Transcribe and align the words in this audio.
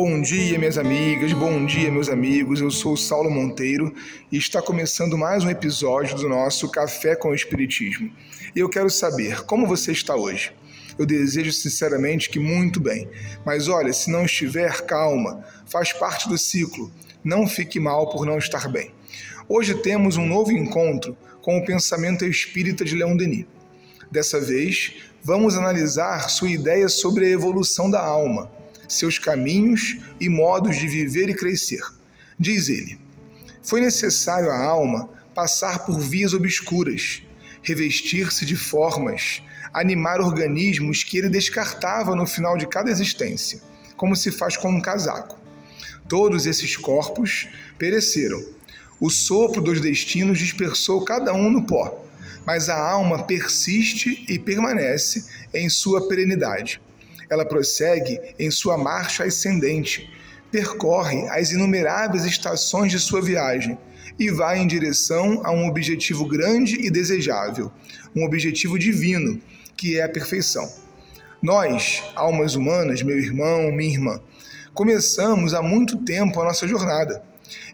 Bom 0.00 0.20
dia, 0.20 0.56
minhas 0.60 0.78
amigas, 0.78 1.32
bom 1.32 1.66
dia, 1.66 1.90
meus 1.90 2.08
amigos. 2.08 2.60
Eu 2.60 2.70
sou 2.70 2.96
Saulo 2.96 3.28
Monteiro 3.28 3.92
e 4.30 4.38
está 4.38 4.62
começando 4.62 5.18
mais 5.18 5.42
um 5.42 5.50
episódio 5.50 6.14
do 6.14 6.28
nosso 6.28 6.70
Café 6.70 7.16
com 7.16 7.30
o 7.30 7.34
Espiritismo. 7.34 8.08
E 8.54 8.60
eu 8.60 8.68
quero 8.68 8.88
saber 8.88 9.42
como 9.42 9.66
você 9.66 9.90
está 9.90 10.14
hoje. 10.14 10.52
Eu 10.96 11.04
desejo 11.04 11.50
sinceramente 11.50 12.30
que 12.30 12.38
muito 12.38 12.78
bem. 12.78 13.08
Mas 13.44 13.66
olha, 13.66 13.92
se 13.92 14.08
não 14.08 14.24
estiver, 14.24 14.82
calma, 14.82 15.44
faz 15.66 15.92
parte 15.92 16.28
do 16.28 16.38
ciclo. 16.38 16.92
Não 17.24 17.48
fique 17.48 17.80
mal 17.80 18.08
por 18.08 18.24
não 18.24 18.38
estar 18.38 18.68
bem. 18.68 18.92
Hoje 19.48 19.74
temos 19.74 20.16
um 20.16 20.24
novo 20.24 20.52
encontro 20.52 21.16
com 21.42 21.58
o 21.58 21.64
pensamento 21.64 22.24
espírita 22.24 22.84
de 22.84 22.94
Leon 22.94 23.16
Denis. 23.16 23.46
Dessa 24.12 24.40
vez, 24.40 24.94
vamos 25.24 25.56
analisar 25.56 26.30
sua 26.30 26.50
ideia 26.50 26.88
sobre 26.88 27.26
a 27.26 27.30
evolução 27.30 27.90
da 27.90 28.00
alma 28.00 28.56
seus 28.88 29.18
caminhos 29.18 29.98
e 30.18 30.28
modos 30.28 30.76
de 30.76 30.88
viver 30.88 31.28
e 31.28 31.34
crescer. 31.34 31.82
Diz 32.38 32.68
ele: 32.68 32.98
Foi 33.62 33.80
necessário 33.80 34.50
à 34.50 34.64
alma 34.64 35.10
passar 35.34 35.84
por 35.84 36.00
vias 36.00 36.32
obscuras, 36.32 37.22
revestir-se 37.62 38.44
de 38.46 38.56
formas, 38.56 39.42
animar 39.72 40.20
organismos 40.20 41.04
que 41.04 41.18
ele 41.18 41.28
descartava 41.28 42.16
no 42.16 42.26
final 42.26 42.56
de 42.56 42.66
cada 42.66 42.90
existência, 42.90 43.60
como 43.96 44.16
se 44.16 44.32
faz 44.32 44.56
com 44.56 44.70
um 44.70 44.80
casaco. 44.80 45.38
Todos 46.08 46.46
esses 46.46 46.76
corpos 46.76 47.48
pereceram. 47.76 48.42
O 48.98 49.10
sopro 49.10 49.60
dos 49.60 49.80
destinos 49.80 50.38
dispersou 50.38 51.04
cada 51.04 51.32
um 51.32 51.50
no 51.50 51.64
pó, 51.64 52.04
mas 52.46 52.68
a 52.68 52.76
alma 52.76 53.24
persiste 53.24 54.24
e 54.28 54.38
permanece 54.38 55.26
em 55.52 55.68
sua 55.68 56.08
perenidade. 56.08 56.80
Ela 57.30 57.44
prossegue 57.44 58.20
em 58.38 58.50
sua 58.50 58.78
marcha 58.78 59.24
ascendente, 59.24 60.10
percorre 60.50 61.28
as 61.28 61.52
inumeráveis 61.52 62.24
estações 62.24 62.90
de 62.90 62.98
sua 62.98 63.20
viagem 63.20 63.78
e 64.18 64.30
vai 64.30 64.58
em 64.58 64.66
direção 64.66 65.42
a 65.44 65.52
um 65.52 65.68
objetivo 65.68 66.26
grande 66.26 66.74
e 66.74 66.90
desejável, 66.90 67.70
um 68.16 68.24
objetivo 68.24 68.78
divino, 68.78 69.40
que 69.76 69.98
é 69.98 70.02
a 70.02 70.08
perfeição. 70.08 70.68
Nós, 71.40 72.02
almas 72.16 72.56
humanas, 72.56 73.02
meu 73.02 73.18
irmão, 73.18 73.70
minha 73.70 73.92
irmã, 73.92 74.20
começamos 74.74 75.54
há 75.54 75.62
muito 75.62 75.98
tempo 75.98 76.40
a 76.40 76.44
nossa 76.44 76.66
jornada 76.66 77.22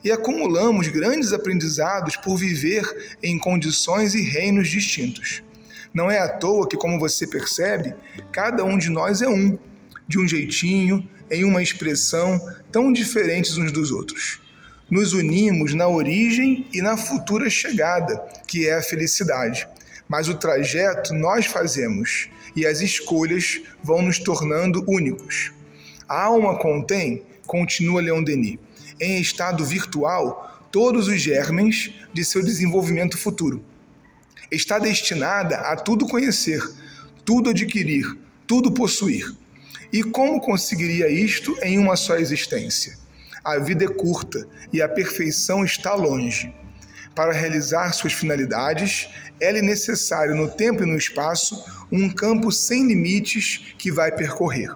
e 0.02 0.12
acumulamos 0.12 0.88
grandes 0.88 1.32
aprendizados 1.32 2.16
por 2.16 2.36
viver 2.36 3.16
em 3.22 3.38
condições 3.38 4.14
e 4.14 4.22
reinos 4.22 4.68
distintos. 4.68 5.42
Não 5.94 6.10
é 6.10 6.18
à 6.18 6.28
toa 6.28 6.66
que, 6.66 6.76
como 6.76 6.98
você 6.98 7.24
percebe, 7.24 7.94
cada 8.32 8.64
um 8.64 8.76
de 8.76 8.90
nós 8.90 9.22
é 9.22 9.28
um, 9.28 9.56
de 10.08 10.18
um 10.18 10.26
jeitinho, 10.26 11.08
em 11.30 11.44
uma 11.44 11.62
expressão 11.62 12.40
tão 12.72 12.92
diferentes 12.92 13.56
uns 13.56 13.70
dos 13.70 13.92
outros. 13.92 14.40
Nos 14.90 15.12
unimos 15.12 15.72
na 15.72 15.86
origem 15.86 16.66
e 16.72 16.82
na 16.82 16.96
futura 16.96 17.48
chegada, 17.48 18.20
que 18.44 18.68
é 18.68 18.74
a 18.74 18.82
felicidade. 18.82 19.68
Mas 20.08 20.28
o 20.28 20.34
trajeto 20.34 21.14
nós 21.14 21.46
fazemos 21.46 22.28
e 22.56 22.66
as 22.66 22.80
escolhas 22.80 23.60
vão 23.80 24.02
nos 24.02 24.18
tornando 24.18 24.84
únicos. 24.88 25.52
A 26.08 26.24
alma 26.24 26.58
contém, 26.58 27.22
continua 27.46 28.02
Leon 28.02 28.24
Denis, 28.24 28.58
em 29.00 29.20
estado 29.20 29.64
virtual 29.64 30.60
todos 30.72 31.06
os 31.06 31.20
germens 31.20 31.94
de 32.12 32.24
seu 32.24 32.42
desenvolvimento 32.42 33.16
futuro 33.16 33.64
está 34.50 34.78
destinada 34.78 35.56
a 35.56 35.76
tudo 35.76 36.06
conhecer, 36.06 36.62
tudo 37.24 37.50
adquirir, 37.50 38.04
tudo 38.46 38.72
possuir. 38.72 39.34
E 39.92 40.02
como 40.02 40.40
conseguiria 40.40 41.08
isto 41.08 41.56
em 41.62 41.78
uma 41.78 41.96
só 41.96 42.16
existência? 42.16 42.98
A 43.44 43.58
vida 43.58 43.84
é 43.84 43.88
curta 43.88 44.46
e 44.72 44.82
a 44.82 44.88
perfeição 44.88 45.64
está 45.64 45.94
longe. 45.94 46.52
Para 47.14 47.32
realizar 47.32 47.92
suas 47.92 48.12
finalidades, 48.12 49.08
é 49.40 49.52
necessário 49.62 50.34
no 50.34 50.50
tempo 50.50 50.82
e 50.82 50.86
no 50.86 50.96
espaço 50.96 51.62
um 51.92 52.10
campo 52.10 52.50
sem 52.50 52.86
limites 52.86 53.74
que 53.78 53.92
vai 53.92 54.10
percorrer. 54.10 54.74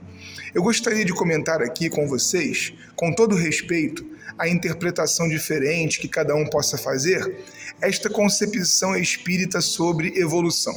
Eu 0.54 0.62
gostaria 0.62 1.04
de 1.04 1.12
comentar 1.12 1.60
aqui 1.62 1.90
com 1.90 2.06
vocês, 2.06 2.72
com 2.94 3.12
todo 3.12 3.34
respeito, 3.34 4.06
a 4.36 4.48
interpretação 4.48 5.28
diferente 5.28 6.00
que 6.00 6.08
cada 6.08 6.34
um 6.34 6.46
possa 6.46 6.76
fazer, 6.76 7.44
esta 7.80 8.10
concepção 8.10 8.96
espírita 8.96 9.60
sobre 9.60 10.18
evolução. 10.18 10.76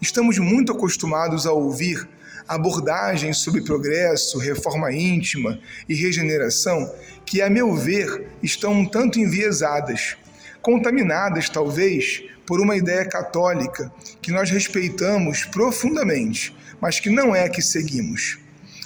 Estamos 0.00 0.38
muito 0.38 0.72
acostumados 0.72 1.46
a 1.46 1.52
ouvir 1.52 2.08
abordagens 2.48 3.38
sobre 3.38 3.62
progresso, 3.62 4.38
reforma 4.38 4.92
íntima 4.92 5.60
e 5.88 5.94
regeneração 5.94 6.92
que, 7.24 7.40
a 7.40 7.50
meu 7.50 7.76
ver, 7.76 8.28
estão 8.42 8.72
um 8.72 8.86
tanto 8.86 9.20
enviesadas, 9.20 10.16
contaminadas 10.60 11.48
talvez 11.48 12.24
por 12.46 12.60
uma 12.60 12.76
ideia 12.76 13.04
católica 13.04 13.92
que 14.20 14.32
nós 14.32 14.50
respeitamos 14.50 15.44
profundamente, 15.44 16.56
mas 16.80 16.98
que 16.98 17.08
não 17.08 17.36
é 17.36 17.44
a 17.44 17.48
que 17.48 17.62
seguimos. 17.62 18.38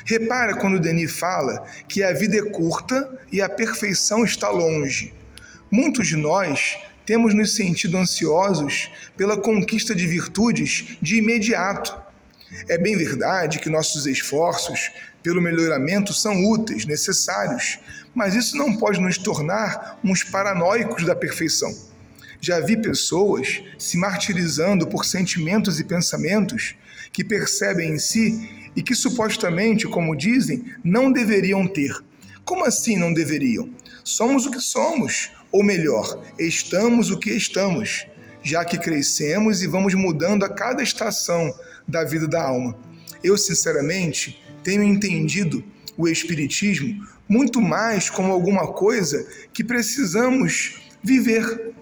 Repara 0.04 0.54
quando 0.56 0.78
Denis 0.78 1.12
fala 1.12 1.66
que 1.88 2.02
a 2.02 2.12
vida 2.12 2.36
é 2.36 2.42
curta 2.42 3.18
e 3.32 3.40
a 3.40 3.48
perfeição 3.48 4.24
está 4.24 4.50
longe. 4.50 5.14
Muitos 5.70 6.06
de 6.06 6.16
nós 6.16 6.76
temos 7.06 7.34
nos 7.34 7.54
sentido 7.56 7.96
ansiosos 7.96 8.90
pela 9.16 9.36
conquista 9.36 9.94
de 9.94 10.06
virtudes 10.06 10.98
de 11.00 11.16
imediato. 11.16 11.96
É 12.68 12.76
bem 12.76 12.96
verdade 12.96 13.58
que 13.58 13.70
nossos 13.70 14.06
esforços 14.06 14.90
pelo 15.22 15.40
melhoramento 15.40 16.12
são 16.12 16.44
úteis, 16.44 16.84
necessários, 16.84 17.78
mas 18.14 18.34
isso 18.34 18.58
não 18.58 18.76
pode 18.76 19.00
nos 19.00 19.16
tornar 19.16 19.98
uns 20.04 20.22
paranoicos 20.22 21.04
da 21.04 21.16
perfeição. 21.16 21.74
Já 22.40 22.60
vi 22.60 22.76
pessoas 22.76 23.62
se 23.78 23.96
martirizando 23.96 24.86
por 24.86 25.06
sentimentos 25.06 25.80
e 25.80 25.84
pensamentos 25.84 26.74
que 27.10 27.24
percebem 27.24 27.92
em 27.92 27.98
si 27.98 28.63
e 28.76 28.82
que 28.82 28.94
supostamente, 28.94 29.86
como 29.86 30.16
dizem, 30.16 30.64
não 30.82 31.12
deveriam 31.12 31.66
ter. 31.66 31.92
Como 32.44 32.64
assim 32.64 32.96
não 32.96 33.12
deveriam? 33.12 33.70
Somos 34.02 34.46
o 34.46 34.50
que 34.50 34.60
somos, 34.60 35.30
ou 35.50 35.62
melhor, 35.62 36.22
estamos 36.38 37.10
o 37.10 37.18
que 37.18 37.30
estamos, 37.30 38.06
já 38.42 38.64
que 38.64 38.78
crescemos 38.78 39.62
e 39.62 39.66
vamos 39.66 39.94
mudando 39.94 40.44
a 40.44 40.48
cada 40.48 40.82
estação 40.82 41.54
da 41.86 42.04
vida 42.04 42.28
da 42.28 42.42
alma. 42.42 42.76
Eu, 43.22 43.38
sinceramente, 43.38 44.42
tenho 44.62 44.82
entendido 44.82 45.64
o 45.96 46.08
Espiritismo 46.08 47.06
muito 47.28 47.60
mais 47.60 48.10
como 48.10 48.32
alguma 48.32 48.72
coisa 48.72 49.26
que 49.52 49.64
precisamos 49.64 50.82
viver 51.02 51.73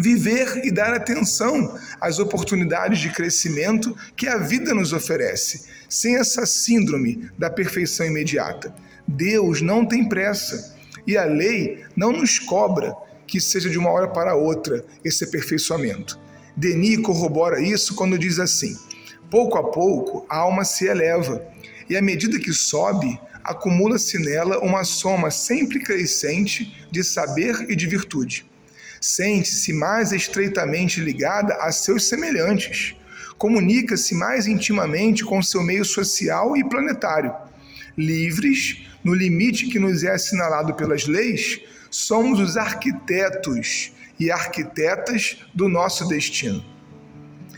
viver 0.00 0.62
e 0.64 0.70
dar 0.70 0.94
atenção 0.94 1.78
às 2.00 2.18
oportunidades 2.18 2.98
de 2.98 3.10
crescimento 3.10 3.94
que 4.16 4.26
a 4.26 4.38
vida 4.38 4.74
nos 4.74 4.92
oferece, 4.92 5.66
sem 5.88 6.16
essa 6.16 6.46
síndrome 6.46 7.28
da 7.38 7.50
perfeição 7.50 8.06
imediata. 8.06 8.74
Deus 9.06 9.60
não 9.60 9.84
tem 9.84 10.08
pressa 10.08 10.76
e 11.06 11.16
a 11.16 11.24
lei 11.24 11.84
não 11.94 12.12
nos 12.12 12.38
cobra 12.38 12.94
que 13.26 13.40
seja 13.40 13.68
de 13.68 13.78
uma 13.78 13.90
hora 13.90 14.08
para 14.08 14.34
outra 14.34 14.84
esse 15.04 15.24
aperfeiçoamento. 15.24 16.18
Denis 16.56 16.98
corrobora 16.98 17.60
isso 17.60 17.94
quando 17.94 18.18
diz 18.18 18.38
assim: 18.38 18.76
pouco 19.30 19.58
a 19.58 19.70
pouco 19.70 20.26
a 20.28 20.38
alma 20.38 20.64
se 20.64 20.86
eleva 20.86 21.44
e 21.88 21.96
à 21.96 22.02
medida 22.02 22.38
que 22.38 22.52
sobe, 22.52 23.20
acumula-se 23.42 24.18
nela 24.18 24.58
uma 24.60 24.84
soma 24.84 25.30
sempre 25.30 25.80
crescente 25.80 26.86
de 26.90 27.02
saber 27.02 27.66
e 27.68 27.76
de 27.76 27.86
virtude 27.86 28.49
sente-se 29.00 29.72
mais 29.72 30.12
estreitamente 30.12 31.00
ligada 31.00 31.54
a 31.54 31.72
seus 31.72 32.06
semelhantes, 32.08 32.94
comunica-se 33.38 34.14
mais 34.14 34.46
intimamente 34.46 35.24
com 35.24 35.42
seu 35.42 35.62
meio 35.62 35.84
social 35.84 36.56
e 36.56 36.62
planetário. 36.62 37.34
Livres, 37.96 38.86
no 39.02 39.14
limite 39.14 39.68
que 39.68 39.78
nos 39.78 40.04
é 40.04 40.12
assinalado 40.12 40.74
pelas 40.74 41.06
leis, 41.06 41.60
somos 41.90 42.38
os 42.38 42.56
arquitetos 42.56 43.92
e 44.18 44.30
arquitetas 44.30 45.38
do 45.54 45.68
nosso 45.68 46.06
destino. 46.06 46.62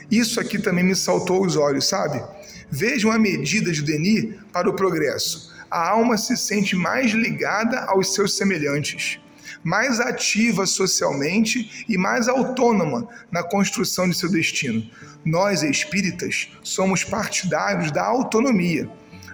Isso 0.09 0.39
aqui 0.39 0.59
também 0.59 0.85
me 0.85 0.95
saltou 0.95 1.45
os 1.45 1.57
olhos, 1.57 1.89
sabe? 1.89 2.23
Vejam 2.71 3.11
a 3.11 3.19
medida 3.19 3.73
de 3.73 3.83
Denis 3.83 4.37
para 4.53 4.71
o 4.71 4.75
progresso. 4.75 5.53
A 5.71 5.91
alma 5.91 6.17
se 6.17 6.37
sente 6.37 6.77
mais 6.77 7.13
ligada 7.13 7.81
aos 7.87 8.15
seus 8.15 8.37
semelhantes 8.37 9.19
mais 9.63 10.01
ativa 10.01 10.67
socialmente 10.67 11.85
e 11.89 11.97
mais 11.97 12.29
autônoma 12.29 13.09
na 13.31 13.43
construção 13.43 14.09
de 14.09 14.17
seu 14.17 14.31
destino. 14.31 14.85
Nós, 15.25 15.63
espíritas, 15.63 16.49
somos 16.63 17.05
partidários 17.05 17.91
da 17.91 18.05
autonomia. 18.05 18.89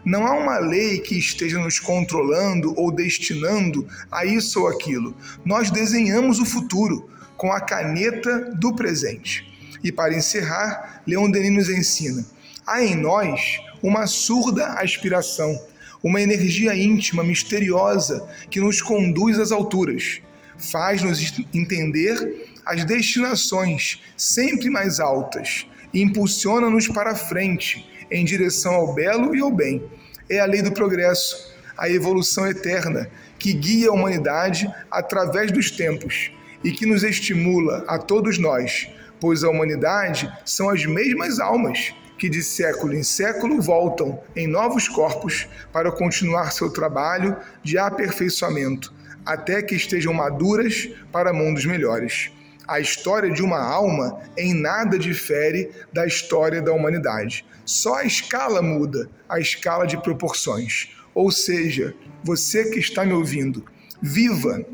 Não 0.04 0.26
há 0.26 0.32
uma 0.32 0.58
lei 0.58 1.00
que 1.00 1.19
esteja 1.19 1.58
nos 1.58 1.78
controlando 1.78 2.72
ou 2.76 2.90
destinando 2.90 3.86
a 4.10 4.25
isso 4.25 4.60
ou 4.60 4.69
aquilo. 4.69 5.14
Nós 5.44 5.70
desenhamos 5.70 6.38
o 6.38 6.46
futuro 6.46 7.10
com 7.36 7.52
a 7.52 7.60
caneta 7.60 8.50
do 8.54 8.75
presente. 8.75 9.46
E 9.82 9.92
para 9.92 10.14
encerrar, 10.14 11.02
Leon 11.06 11.30
Denis 11.30 11.52
nos 11.52 11.69
ensina: 11.69 12.25
há 12.66 12.82
em 12.82 12.94
nós 12.94 13.60
uma 13.82 14.06
surda 14.06 14.75
aspiração, 14.75 15.58
uma 16.03 16.21
energia 16.21 16.75
íntima, 16.75 17.25
misteriosa, 17.25 18.29
que 18.50 18.61
nos 18.61 18.81
conduz 18.81 19.39
às 19.39 19.53
alturas, 19.53 20.21
faz-nos 20.56 21.35
entender 21.55 22.49
as 22.65 22.85
destinações 22.85 24.03
sempre 24.17 24.69
mais 24.69 25.00
altas 25.00 25.67
e 25.93 26.03
impulsiona-nos 26.03 26.89
para 26.89 27.12
a 27.12 27.17
frente, 27.17 27.89
em 28.11 28.25
direção 28.25 28.75
ao 28.75 28.95
belo 28.95 29.35
e 29.35 29.41
ao 29.41 29.50
bem. 29.50 29.83
É 30.29 30.41
a 30.41 30.47
lei 30.47 30.62
do 30.62 30.73
progresso, 30.73 31.55
a 31.77 31.89
evolução 31.89 32.47
eterna, 32.47 33.11
que 33.39 33.53
guia 33.53 33.89
a 33.89 33.93
humanidade 33.93 34.69
através 34.91 35.50
dos 35.53 35.71
tempos 35.71 36.31
e 36.62 36.73
que 36.73 36.87
nos 36.87 37.03
estimula 37.05 37.85
a 37.87 37.99
todos 37.99 38.39
nós, 38.39 38.89
pois 39.21 39.45
a 39.45 39.49
humanidade 39.49 40.31
são 40.45 40.69
as 40.69 40.85
mesmas 40.85 41.39
almas 41.39 41.95
que 42.19 42.29
de 42.29 42.43
século 42.43 42.94
em 42.94 43.03
século 43.03 43.62
voltam 43.62 44.20
em 44.35 44.47
novos 44.47 44.88
corpos 44.88 45.49
para 45.73 45.93
continuar 45.93 46.53
seu 46.53 46.69
trabalho 46.70 47.37
de 47.62 47.79
aperfeiçoamento, 47.79 48.93
até 49.25 49.62
que 49.62 49.76
estejam 49.76 50.12
maduras 50.12 50.91
para 51.12 51.32
mundos 51.32 51.65
melhores. 51.65 52.32
A 52.67 52.81
história 52.81 53.31
de 53.31 53.43
uma 53.43 53.61
alma 53.61 54.20
em 54.37 54.53
nada 54.53 54.99
difere 54.99 55.70
da 55.93 56.06
história 56.06 56.61
da 56.61 56.73
humanidade. 56.73 57.47
Só 57.65 57.97
a 57.97 58.05
escala 58.05 58.61
muda, 58.61 59.09
a 59.29 59.38
escala 59.38 59.87
de 59.87 59.97
proporções. 60.03 60.91
Ou 61.14 61.31
seja, 61.31 61.94
você 62.23 62.69
que 62.71 62.79
está 62.79 63.05
me 63.05 63.12
ouvindo, 63.12 63.64
viva 64.03 64.64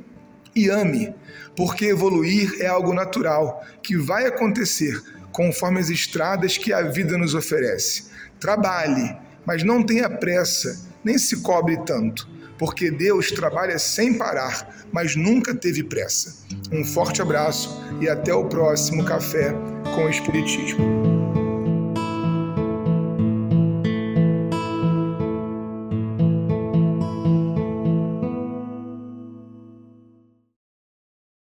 e 0.56 0.68
ame, 0.68 1.14
porque 1.56 1.86
evoluir 1.86 2.56
é 2.60 2.66
algo 2.66 2.92
natural 2.92 3.64
que 3.82 3.96
vai 3.96 4.26
acontecer 4.26 5.00
conforme 5.34 5.80
as 5.80 5.90
estradas 5.90 6.56
que 6.56 6.72
a 6.72 6.82
vida 6.82 7.18
nos 7.18 7.34
oferece. 7.34 8.04
Trabalhe, 8.38 9.16
mas 9.44 9.64
não 9.64 9.82
tenha 9.82 10.08
pressa, 10.08 10.88
nem 11.02 11.18
se 11.18 11.42
cobre 11.42 11.76
tanto, 11.84 12.28
porque 12.56 12.88
Deus 12.88 13.32
trabalha 13.32 13.76
sem 13.78 14.16
parar, 14.16 14.86
mas 14.92 15.16
nunca 15.16 15.52
teve 15.52 15.82
pressa. 15.82 16.46
Um 16.70 16.84
forte 16.84 17.20
abraço 17.20 17.82
e 18.00 18.08
até 18.08 18.32
o 18.32 18.48
próximo 18.48 19.04
Café 19.04 19.52
com 19.96 20.08
Espiritismo. 20.08 21.13